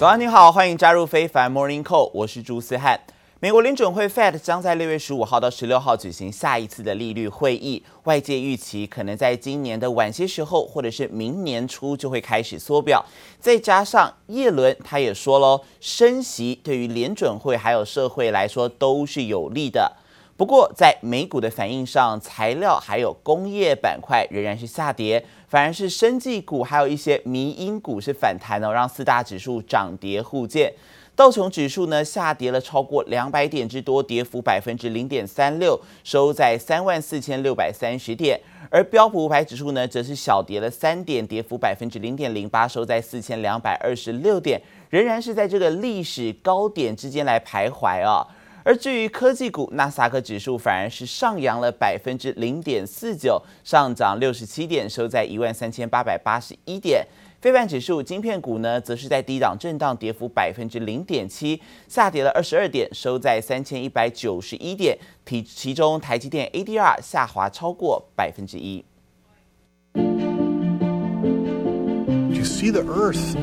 [0.00, 2.98] 早安，你好，欢迎加入非凡 Morning Call，我是朱思翰。
[3.38, 13.04] 美国联准会 Fed 将在六月十五号到十六号举行下一次的利率会议，外界预期可能在今年的晚些时候，或者是明年初就会开始缩表。
[13.38, 19.98] 再加上叶伦他也说了，升息对于联准会还有社会来说都是有利的。
[20.40, 30.72] 不过在美股的反应上，材料还有工业板块仍然是下跌，反而是生技股还有一些迷因股是反弹哦，让四大指数涨跌互见。
[31.14, 38.40] 道琼指数呢下跌了超过两百点之多，跌幅百分之零点三六，收在三万四千六百三十点。
[38.70, 48.26] 而标普五百指数呢则是小跌了三点，跌幅百分之零点零八，收在四千两百二十六点，仍然是在这个历史高点之间来徘徊啊。
[48.62, 57.06] 而至于科技股，纳斯达克指数反而是上扬了百分之零点四九，上涨六十七点，收在一万三千八百八十一点。
[57.40, 64.98] 非半指数晶片股呢，则是在低档震荡，跌幅百分之零点七，下跌了二十二点，收在三千一百九十一点。
[65.24, 68.84] 其其中台积电 ADR 下滑超过百分之一。
[72.60, 73.38] See the Earth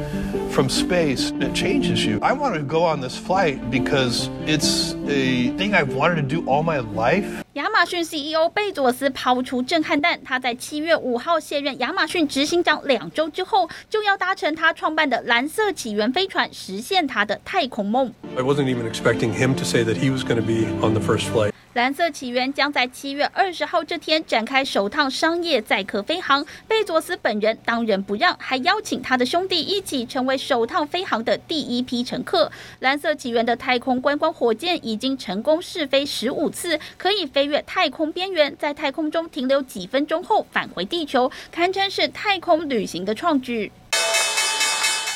[0.54, 2.20] from space, it changes you.
[2.22, 6.46] I want to go on this flight because it's a thing I've wanted to do
[6.46, 7.44] all my life.
[7.54, 18.12] 亚马逊 CEO 贝佐斯抛出震撼弹，他在七月五号卸任亚马逊执行长两周之后，就要搭乘他创办的蓝色起源飞船，实现他的太空梦。
[18.36, 21.30] I wasn't even expecting him to say that he was going to be on the first
[21.32, 21.52] flight.
[21.74, 26.44] 蓝色起源将在七月二十号这天展开首趟商业载客飞航。
[26.68, 32.52] 贝佐斯本人当仁不让，还邀请他的兄弟一起成为首趟飞航的第一批乘客。
[32.80, 43.72] 蓝色起源的太空观光火箭已经成功试飞十五次，可以飞越太空边缘，在太空中停留几分钟后返回地球，堪称是太空旅行的创举。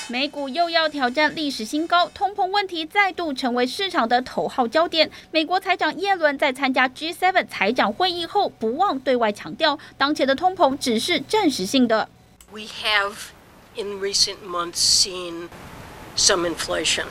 [0.10, 5.10] 美股又要挑战历史新高，通膨问题再度成为市场的头号焦点。
[5.32, 12.09] 美国财长耶伦在参加 G7 财长会议后，不忘对外强调，当前的通膨只是暂时性的。
[12.52, 13.14] We have
[13.75, 15.48] in recent months seen
[16.18, 17.06] some inflation,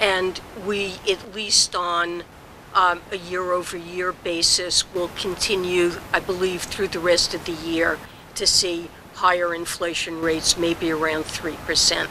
[0.00, 2.22] and we at least on
[2.74, 7.98] Um, a year-over-year basis will continue, I believe, through the rest of the year
[8.34, 8.90] to see.
[9.14, 12.08] Higher inflation rates, maybe around 3%.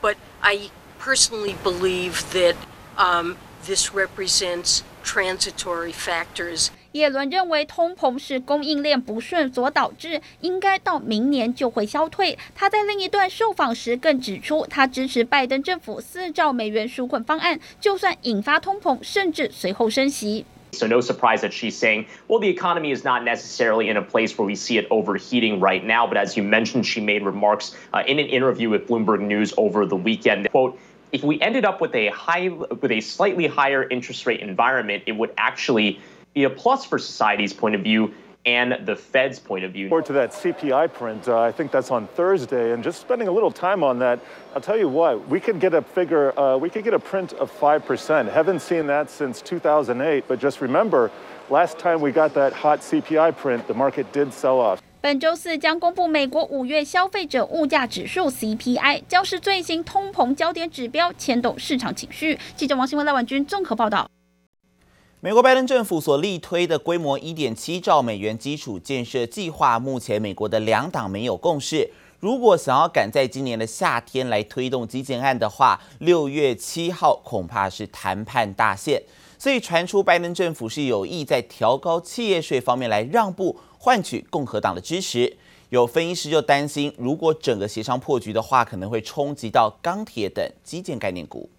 [0.00, 2.56] But I personally believe that
[2.98, 6.68] um, this represents transitory factors.
[6.92, 12.38] 耶伦认为通膨是供应链不顺所导致，应该到明年就会消退。
[12.54, 20.44] 他在另一段受访时更指出，他支持拜登政府四兆美元纾困方案，就算引发通膨，甚至随后升息。
[20.74, 24.46] So no surprise that she's saying, well, the economy is not necessarily in a place where
[24.46, 26.06] we see it overheating right now.
[26.06, 29.86] But as you mentioned, she made remarks uh, in an interview with Bloomberg News over
[29.86, 30.48] the weekend.
[30.50, 30.78] Quote,
[31.12, 35.12] if we ended up with a high, with a slightly higher interest rate environment, it
[35.12, 36.00] would actually
[36.34, 38.12] be a plus for society's point of view
[38.44, 39.88] and the Fed's point of view.
[39.88, 43.30] Forward to that CPI print, uh, I think that's on Thursday, and just spending a
[43.30, 44.18] little time on that,
[44.54, 47.34] I'll tell you what, we could get a figure, uh, we could get a print
[47.34, 48.32] of 5%.
[48.32, 51.12] Haven't seen that since 2008, but just remember,
[51.50, 54.82] last time we got that hot CPI print, the market did sell off.
[55.02, 62.38] 本周四将公布美国五月消费者物价指数 CPI，将是最新通膨焦点指标，牵动市场情绪。
[62.56, 64.08] 记者王新文、赖婉君综合报道。
[65.18, 71.90] 美国拜登政府所力推的规模一点七兆美元基础建设计划，目前美国的两党没有共识。
[72.20, 79.02] 如果想要赶在今年的夏天来推动基建案的话，六月七号恐怕是谈判大限。
[79.36, 85.36] 所以传出拜登政府是有意在调高企业税方面来让步，换取共和党的支持。
[85.70, 91.50] 有分析师就担心，如果整个协商破局的话，可能会冲击到钢铁等基建概念股。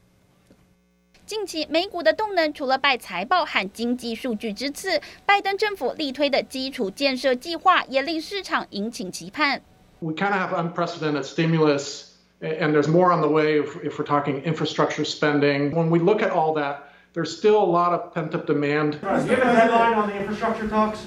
[1.26, 9.62] 近期美股的动能，除了拜财报和经济数据之赐，拜登政府力推的基础建设计划也令市场引起期盼。
[10.00, 12.06] We kind of have unprecedented stimulus,
[12.40, 15.74] and there's more on the way if, if we're talking infrastructure spending.
[15.74, 16.84] When we look at all that,
[17.14, 19.02] there's still a lot of pent-up demand.
[19.02, 21.00] Do you have a headline on the infrastructure talks?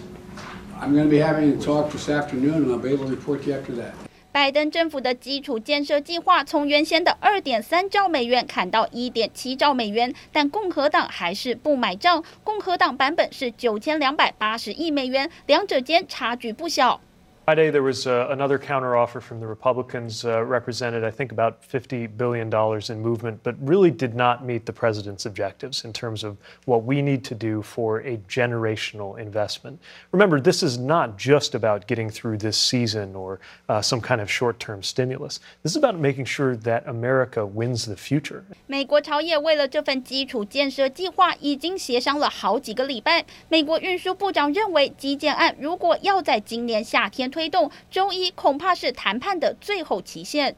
[0.78, 3.43] I'm going to be having a talk this afternoon, and I'll be able to report
[3.44, 3.93] to you after that.
[4.31, 12.23] 拜登政府的基础建设计划从原先的二点三兆美元砍到一点七兆美元，但共和党还是不买账。
[12.44, 17.00] 共和党版本是九千两百八十亿美元，两者间差距不小。
[17.45, 22.54] Friday, there was uh, another counteroffer from the Republicans, uh, represented, I think, about $50 billion
[22.54, 27.01] in movement, but really did not meet the president's objectives in terms of what we
[27.01, 29.81] need to do for a generational investment.
[30.12, 34.31] Remember, this is not just about getting through this season or uh, some kind of
[34.31, 35.39] short term stimulus.
[35.63, 38.44] This is about making sure that America wins the future.
[38.68, 43.25] 美国朝野为了这份基础建设计划已经协商了好几个礼拜。
[43.50, 50.56] 美国运输部长认为，基建案如果要在今年夏天 推动，周一恐怕是谈判的最后期限。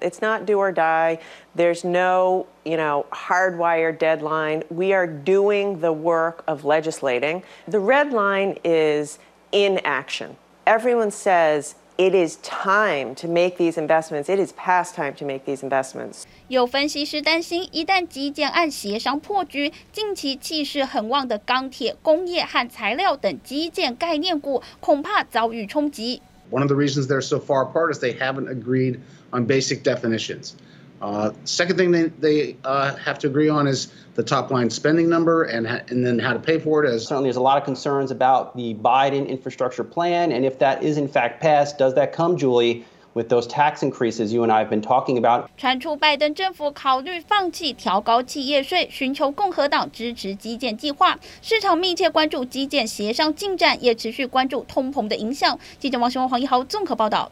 [0.00, 1.18] It's not do or die.
[1.56, 4.62] There's no, you know, hardwired deadline.
[4.68, 7.42] We are doing the work of legislating.
[7.66, 9.18] The red line is
[9.50, 10.36] inaction.
[10.64, 14.28] Everyone says it is time to make these investments.
[14.28, 16.24] It is past time to make these investments.
[16.48, 26.20] 有分析师担心，一旦基建案协商破局，近期气势很旺的钢铁、工业和材料等基建概念股恐怕遭遇冲击。
[26.50, 28.98] one of the reasons they're so far apart is they haven't agreed
[29.30, 30.52] on basic definitions.
[31.00, 35.08] Uh, second thing they, they uh, have to agree on is the top line spending
[35.08, 36.88] number and, and then how to pay for it.
[36.88, 40.84] As certainly, there's a lot of concerns about the Biden infrastructure plan, and if that
[40.84, 42.84] is in fact passed, does that come, Julie?
[43.14, 45.48] with those tax increases you and I have been talking about.
[45.56, 51.18] 传出拜登政府考虑放弃调高企业税，寻求共和党支持基建计划。
[51.40, 55.58] 市场密切关注基建协商进展，也持续关注通膨的影响。
[55.78, 57.30] 记者王雄、黄一豪综合报道。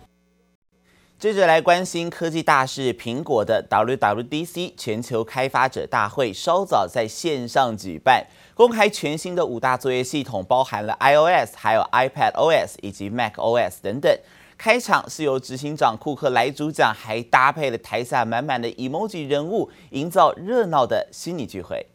[1.25, 8.23] 接着来关心科技大事，苹果的 WWDC 全球开发者大会稍早在线上举办，
[8.53, 14.15] 公开全新的五大作业系统，包含了 iOS、还有 iPadOS 以及 macOS 等等。
[14.55, 21.87] 开场是由执行长库克来主讲，还搭配了台下满满的 emoji 人物，营造热闹的虚拟聚会。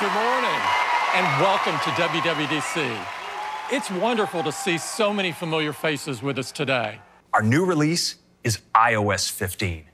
[0.00, 0.60] Good morning
[1.14, 2.90] and welcome to WWDC.
[3.70, 6.98] It's wonderful to see so many familiar faces with us today.
[7.32, 9.84] Our new release is iOS 15.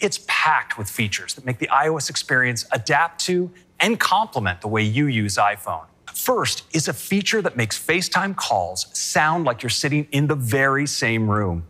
[0.00, 3.50] It's packed with features that make the iOS experience adapt to
[3.80, 5.84] and complement the way you use iPhone.
[6.14, 10.86] First is a feature that makes FaceTime calls sound like you're sitting in the very
[10.86, 11.66] same room.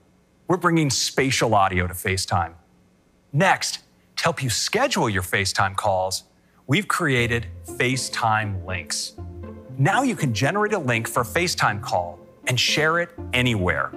[0.46, 2.52] We're bringing spatial audio to FaceTime.
[3.32, 3.80] Next,
[4.16, 6.22] to help you schedule your FaceTime calls,
[6.68, 9.14] we've created FaceTime links.
[9.76, 13.90] Now you can generate a link for a FaceTime call and share it anywhere.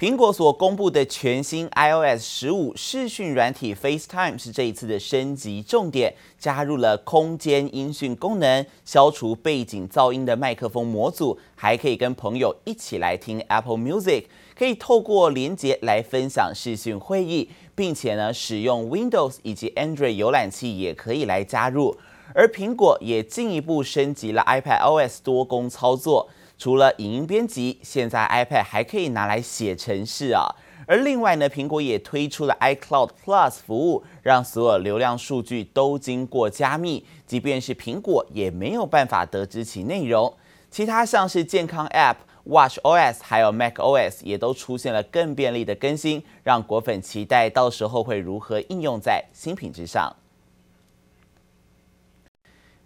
[0.00, 14.24] 苹果所公布的全新 iOS 十五视讯软体 FaceTime 是这一次的升级重点，加入了空间音讯功能，消除背景噪音的麦克风模组，还可以跟朋友一起来听 Apple Music，
[14.58, 21.94] 可以透过连接来分享视讯会议，并且呢使用 Windows 以及 Android 浏览器也可以来加入。
[22.32, 26.30] 而苹果也进一步升级了 iPadOS 多工操作。
[26.60, 30.44] 除了影音编辑，现在 iPad 还可以拿来写程式啊。
[30.86, 40.30] 而另外呢，苹果也推出了 iCloud Plus 服务，让所有流量数据都经过加密，即便是苹果也没有办法得知其内容。
[40.70, 42.16] 其他像是健康 App、
[42.46, 50.14] WatchOS 还有 macOS 也都出现了更便利的更新，让果粉期待到时候会如何应用在新品之上。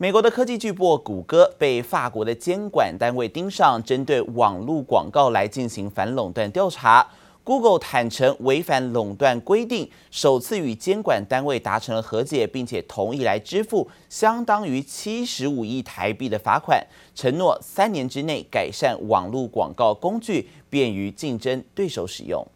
[0.05, 7.09] 美国的科技巨擘谷歌被法国的监管单位盯上，针对网络广告来进行反垄断调查。
[7.43, 22.47] Google 坦承违反垄断规定，首次与监管单位达成了和解，并且同意来支付相当于七十五亿台币的罚款，承诺三年之内改善网络广告工具，便于竞争对手使用。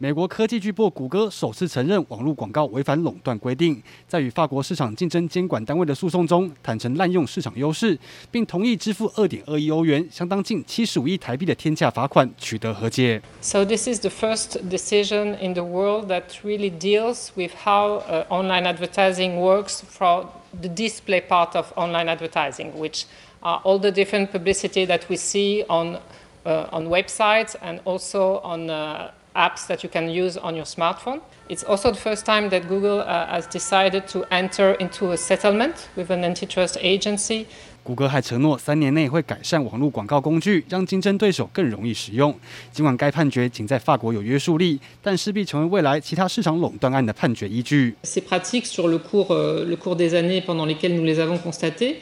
[0.00, 7.98] 美国科技巨擘谷歌首次承认网络广告违反垄断规定，在与法国市场竞争监管单位的诉讼中，坦承滥用市场优势，
[8.30, 13.22] 并同意支付二点二亿欧元，相当近七十五亿台币的天价罚款，取得和解。
[13.40, 18.64] So this is the first decision in the world that really deals with how uh, online
[18.64, 20.26] advertising works for
[20.60, 23.04] the display part of online advertising, which
[23.40, 25.96] are all the different publicity that we see on
[26.44, 31.19] uh, on websites and also on uh, apps that you can use on your smartphone.
[31.47, 35.89] It's also the first time that Google uh, has decided to enter into a settlement
[35.95, 37.45] with an antitrust agency.
[37.83, 42.33] 谷歌还承诺三年内会改善网络广告工具，让竞争对手更容易使用。
[42.71, 47.95] 尽管该判决仅在法国有约束力，但势必成为未来其他市场垄断案的判决依据。
[48.03, 52.01] Ces pratiques sur le cours, euh, le cours des années pendant lesquelles nous les avons constatées,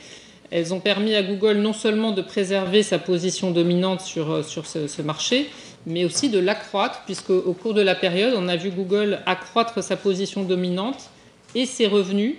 [0.52, 4.66] elles ont permis à Google non seulement de préserver sa position dominante sur, euh, sur
[4.66, 5.48] ce, ce marché,
[5.86, 9.84] mais aussi de l'accroître, puisque au cours de la période, on a vu Google accroître
[9.84, 11.10] sa position dominante
[11.56, 12.36] et ses revenus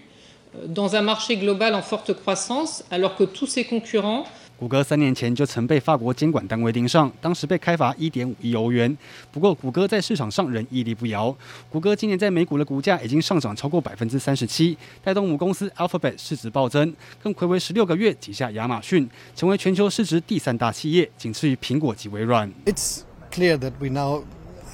[0.66, 4.24] dans un marché global en forte croissance, alors que tous ses concurrents
[4.58, 8.94] 谷歌三年前就曾被法国监管单位盯上，当时被开罚一点五亿欧元。
[9.32, 11.34] 不过，谷歌在市场上仍屹立不摇。
[11.70, 22.52] 谷歌今年在美股的股价已经上涨超过百分之三十七，带动母公司 Alphabet 市值暴增，更睽违十六个月挤下亚马逊，成为全球市值第三大企业，仅次于苹果及微软。
[22.66, 24.24] It's clear that we now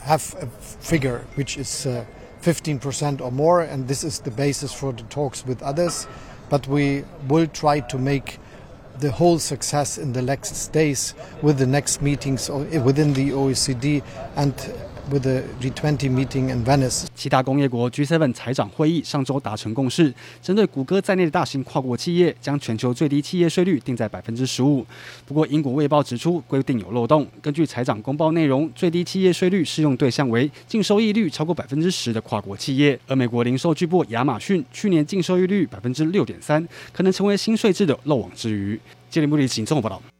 [0.02, 2.04] have a figure which is uh,
[2.42, 6.06] 15% or more, and this is the basis for the talks with others.
[6.48, 8.38] But we will try to make
[9.00, 14.02] the whole success in the next days with the next meetings eh, within the OECD
[14.36, 14.54] and
[15.10, 17.04] with the G20 meeting in Venice.
[17.14, 24.84] 七大工业国 G7 财长会议上周达成共识，针对谷歌在内的大型跨国企业，将全球最低企业税率定在百分之十五。
[25.26, 27.26] 不过，英国卫报指出规定有漏洞。
[27.40, 32.98] 根据财长公报内容，最低企业税率适用对象为净收益率超过百分之十的跨国企业。
[33.06, 38.78] 而美国零售巨擘亚马逊去年净收益率百分之六点三，可能成为新税制的漏网之鱼。
[39.10, 40.15] 这里穆里，请综合报道。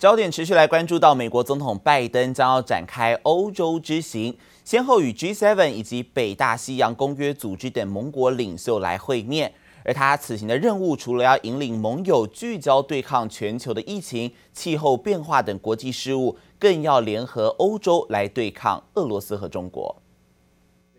[0.00, 9.52] 焦点持续来关注到美国总统拜登将要展开欧洲之行，先后与 G7 以及北大西洋公约组织等盟国领袖来会面。
[9.84, 20.00] 而他此行的任务，除了要引领盟友聚焦对抗全球的疫情、气候变化等国际事务，更要联合欧洲来对抗俄罗斯和中国。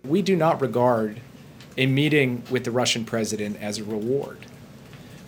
[0.04, 1.16] We do not regard
[1.76, 4.38] a meeting with the Russian president as a reward.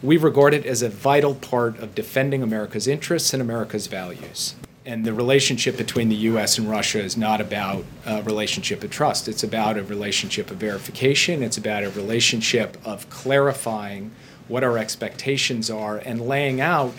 [0.03, 4.53] We regard it as a vital part of defending America's interests and America's values.
[4.85, 6.57] And the relationship between the U.S.
[6.57, 9.29] and Russia is not about a relationship of trust.
[9.29, 11.41] It's about a relationship of verification.
[11.41, 14.11] It's about a relationship of clarifying
[14.49, 16.93] what our expectations are and laying out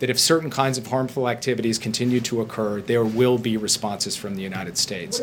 [0.00, 4.34] that if certain kinds of harmful activities continue to occur, there will be responses from
[4.34, 5.22] the United States.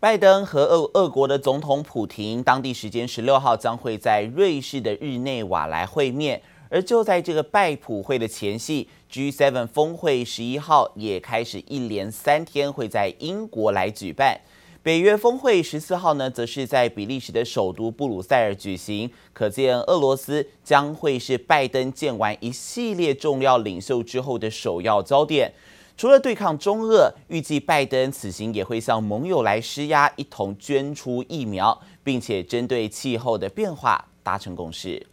[0.00, 6.40] 拜登和俄俄国的总统普廷，当地时间十六号将会在瑞士的日内瓦来会面。
[6.70, 14.40] 而就在这个拜普会的前夕，G7 峰会十一号也开始一连三天会在英国来举办。
[14.82, 19.10] 北约峰会十四号呢，则是在比利时的首都布鲁塞尔举行。
[19.34, 25.52] 可见俄罗斯将会是拜登见完一系列重要领袖之后的首要焦点。
[26.00, 35.06] 除了对抗中俄，预计拜登此行也会向盟友来施压，一同捐出疫苗，并且针对气候的变化达成共识。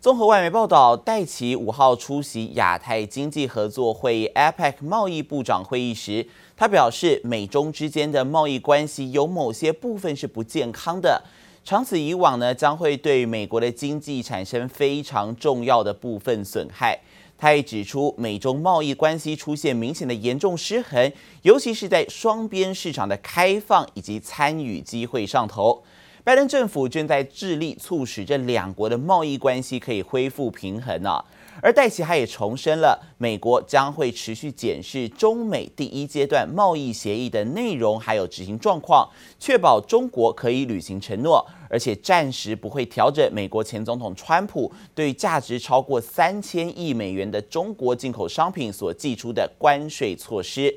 [0.00, 11.24] 综合外媒报道，戴琪五号出席亚太经济合作会议 （APEC） 贸易部长会议时，他表示，美中之间的贸易关系有某些部分是不健康的，
[11.64, 17.00] 长此以往呢，将会对美国的经济产生非常重要的部分损害。
[17.36, 21.12] 他也指出，美中贸易关系出现明显的严重失衡，
[21.42, 25.82] 尤其是在双边市场的开放以及参与机会上头。
[26.22, 31.24] 拜登政府正在致力促使这两国的贸易关系可以恢复平衡呢、啊。
[31.62, 39.08] 而戴琪他也重申了，美国将会持续检视中美第一阶段贸易协议的内容还有执行状况，
[39.38, 50.76] 确保中国可以履行承诺，而且暂时不会调整美国前总统川普对价值超过三千亿美元的中国进口商品所祭出的关税措施。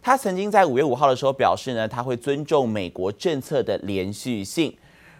[0.00, 4.72] 他曾经在五月五号的时候表示呢，他会尊重美国政策的连续性。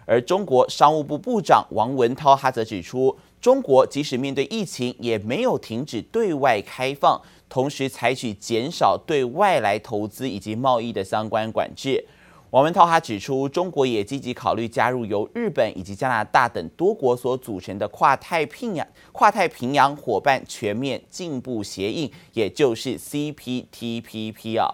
[0.05, 3.17] 而中国商务部部长王文涛他则指出。
[3.41, 12.05] 中国即使面对疫情，也没有停止对外开放，同时采取减少对外来投资以及贸易的相关管制。
[12.49, 24.67] 王文涛还指出，中国也积极考虑加入由日本以及加拿大等多国所组成的跨太平洋跨太平洋伙伴全面进步协议，也就是 CPTPP 啊。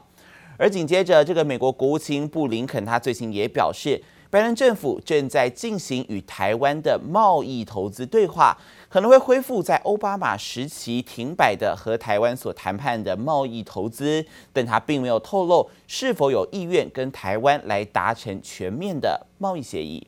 [0.57, 4.01] 而紧接着，这个美国国务卿布林肯他最近也表示。
[4.35, 8.57] 拜登政府正在进行与台湾的贸易投资对话，
[8.89, 20.05] 可能会恢复在奥巴马时期停摆的和台湾所谈判的贸易投资，但他并没有透露是否有意愿跟台湾来达成全面的贸易协议。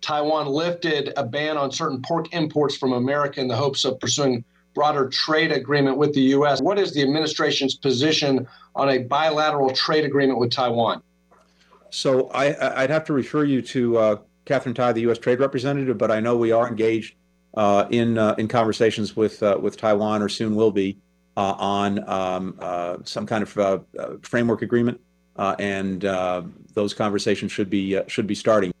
[0.00, 4.42] Taiwan lifted a ban on certain pork imports from America in the hopes of pursuing
[4.72, 6.62] broader trade agreement with the U.S.
[6.62, 11.02] What is the administration's position on a bilateral trade agreement with Taiwan?
[11.91, 15.17] So I, would have to refer you to uh, Catherine Tai, the U.S.
[15.17, 17.15] Trade Representative, but I know we are engaged
[17.55, 20.97] uh, in uh, in conversations with uh, with Taiwan, or soon will be,
[21.37, 23.85] uh, on um, uh, some kind of
[24.21, 24.99] framework agreement,
[25.37, 26.01] and
[26.73, 28.73] those conversations should be should be starting.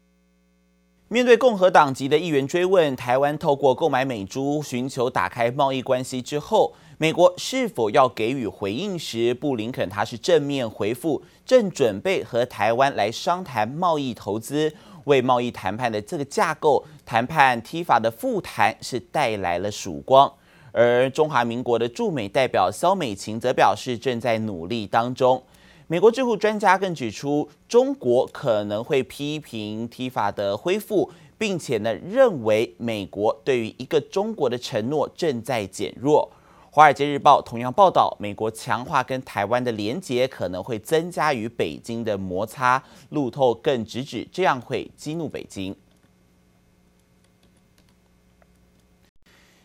[1.09, 14.72] 面对共和党籍的议员追问，台湾透过购买美猪寻求打开贸易关系之后， 美国是否要给予回应时，布林肯他是正面回复，正准备和台湾来商谈贸易投资，
[15.06, 20.32] 为贸易谈判的这个架构，谈判 T 法的复谈是带来了曙光。
[20.70, 25.42] 而中华民国的驻美代表萧美琴则表示，正在努力当中。
[25.88, 36.30] 美国智库专家更指出，中国可能会批评 T 法的恢复，并且呢认为美国对于一个中国的承诺正在减弱。
[36.74, 42.82] 《华尔街日报》同样报道，美国强化跟台湾的连结，可能会增加与北京的摩擦。
[43.10, 45.76] 路透更直指这样会激怒北京。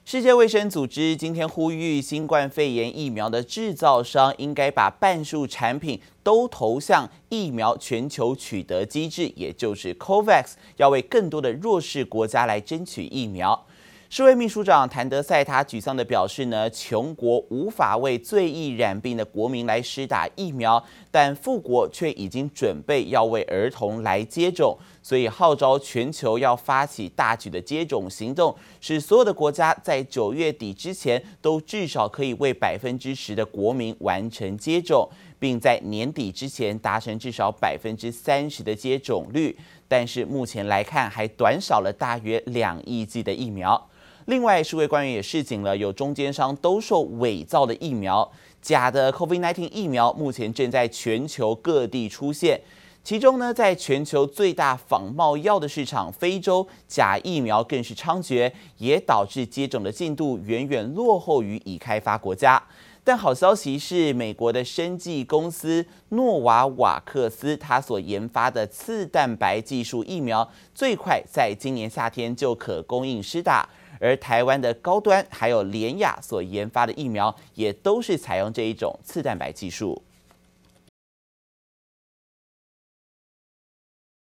[0.04, 13.66] 世界卫生组织今天呼吁，新冠肺炎疫苗的制造商应该把半数产品都投向疫苗全球取得机制，也就是 COVAX，要为更多的弱势国家来争取疫苗。
[14.10, 39.58] 世卫秘书长谭德赛他沮丧地表示呢，穷国无法为最易染病的国民来施打疫苗，但富国却已经准备要为儿童来接种，所以号召全球要发起大举的接种行动，使所有的国家在九月底之前都至少可以为百分之十的国民完成接种，并在年底之前达成至少百分之三十的接种率。
[39.90, 43.90] 但是目前来看，还短少了大约两亿剂的疫苗。
[44.28, 48.30] 另外，世卫官员也示警了，有中间商兜售伪造的疫苗，
[48.62, 52.60] 假的 COVID-19 疫苗目前正在全球各地出现。
[53.06, 62.62] 其中呢，在全球最大仿冒药的市场非洲，假疫苗更是猖獗，也导致接种的进度远远落后于已开发国家。
[63.06, 73.70] 但好消息是，美国的生技公司诺瓦瓦克斯，它所研发的次蛋白技术疫苗，最快在今年夏天就可供应施打。
[74.00, 80.04] 而台湾的高端还有联雅所研发的疫苗，也都是采用这一种次蛋白技术。